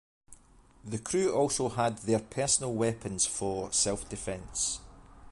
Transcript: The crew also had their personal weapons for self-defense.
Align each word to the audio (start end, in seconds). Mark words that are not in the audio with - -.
The 0.83 0.97
crew 0.97 1.31
also 1.31 1.69
had 1.69 1.99
their 1.99 2.17
personal 2.17 2.73
weapons 2.73 3.27
for 3.27 3.71
self-defense. 3.71 4.79